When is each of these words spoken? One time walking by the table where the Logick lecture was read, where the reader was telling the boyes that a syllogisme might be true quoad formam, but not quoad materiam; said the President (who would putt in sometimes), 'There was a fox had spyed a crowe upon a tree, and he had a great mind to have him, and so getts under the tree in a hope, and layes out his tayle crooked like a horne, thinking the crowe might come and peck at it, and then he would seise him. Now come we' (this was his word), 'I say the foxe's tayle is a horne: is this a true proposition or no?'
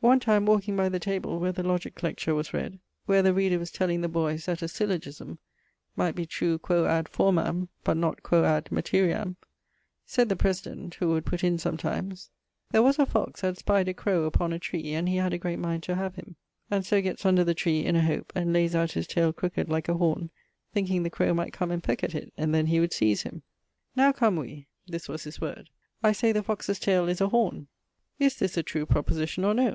One 0.00 0.20
time 0.20 0.46
walking 0.46 0.76
by 0.76 0.88
the 0.90 1.00
table 1.00 1.40
where 1.40 1.50
the 1.50 1.64
Logick 1.64 2.04
lecture 2.04 2.32
was 2.32 2.54
read, 2.54 2.78
where 3.06 3.20
the 3.20 3.34
reader 3.34 3.58
was 3.58 3.72
telling 3.72 4.00
the 4.00 4.08
boyes 4.08 4.46
that 4.46 4.62
a 4.62 4.68
syllogisme 4.68 5.38
might 5.96 6.14
be 6.14 6.24
true 6.24 6.56
quoad 6.56 7.08
formam, 7.08 7.66
but 7.82 7.96
not 7.96 8.22
quoad 8.22 8.66
materiam; 8.70 9.34
said 10.06 10.28
the 10.28 10.36
President 10.36 10.94
(who 10.94 11.08
would 11.08 11.26
putt 11.26 11.42
in 11.42 11.58
sometimes), 11.58 12.30
'There 12.70 12.84
was 12.84 13.00
a 13.00 13.06
fox 13.06 13.40
had 13.40 13.56
spyed 13.58 13.88
a 13.88 13.92
crowe 13.92 14.22
upon 14.22 14.52
a 14.52 14.60
tree, 14.60 14.94
and 14.94 15.08
he 15.08 15.16
had 15.16 15.32
a 15.32 15.38
great 15.38 15.58
mind 15.58 15.82
to 15.82 15.96
have 15.96 16.14
him, 16.14 16.36
and 16.70 16.86
so 16.86 17.02
getts 17.02 17.26
under 17.26 17.42
the 17.42 17.52
tree 17.52 17.84
in 17.84 17.96
a 17.96 18.02
hope, 18.06 18.32
and 18.36 18.52
layes 18.52 18.76
out 18.76 18.92
his 18.92 19.08
tayle 19.08 19.34
crooked 19.34 19.68
like 19.68 19.88
a 19.88 19.94
horne, 19.94 20.30
thinking 20.72 21.02
the 21.02 21.10
crowe 21.10 21.34
might 21.34 21.52
come 21.52 21.72
and 21.72 21.82
peck 21.82 22.04
at 22.04 22.14
it, 22.14 22.32
and 22.36 22.54
then 22.54 22.66
he 22.66 22.78
would 22.78 22.92
seise 22.92 23.22
him. 23.22 23.42
Now 23.96 24.12
come 24.12 24.36
we' 24.36 24.68
(this 24.86 25.08
was 25.08 25.24
his 25.24 25.40
word), 25.40 25.70
'I 26.04 26.12
say 26.12 26.30
the 26.30 26.44
foxe's 26.44 26.78
tayle 26.78 27.08
is 27.08 27.20
a 27.20 27.30
horne: 27.30 27.66
is 28.20 28.36
this 28.36 28.56
a 28.56 28.62
true 28.62 28.86
proposition 28.86 29.44
or 29.44 29.52
no?' 29.54 29.74